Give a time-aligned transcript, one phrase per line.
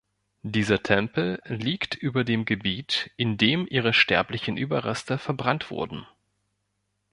[0.41, 6.07] Dieser Tempel liegt über dem Gebiet, in dem ihre sterblichen Überreste verbrannt wurden.